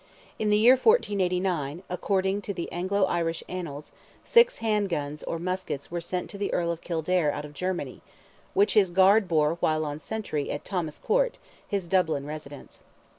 In 0.39 0.49
the 0.49 0.57
year 0.57 0.73
1489, 0.73 1.83
according 1.87 2.41
to 2.41 2.69
Anglo 2.69 3.03
Irish 3.05 3.43
Annals, 3.47 3.91
"six 4.23 4.57
hand 4.57 4.89
guns 4.89 5.21
or 5.21 5.37
musquets 5.37 5.91
were 5.91 6.01
sent 6.01 6.27
to 6.31 6.39
the 6.39 6.51
Earl 6.51 6.71
of 6.71 6.81
Kildare 6.81 7.29
out 7.31 7.45
of 7.45 7.53
Germany," 7.53 8.01
which 8.55 8.73
his 8.73 8.89
guard 8.89 9.27
bore 9.27 9.57
while 9.59 9.85
on 9.85 9.99
sentry 9.99 10.49
at 10.49 10.65
Thomas 10.65 10.97
Court—his 10.97 11.87
Dublin 11.87 12.25
residence. 12.25 12.79